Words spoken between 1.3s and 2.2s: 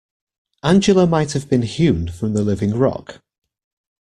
have been hewn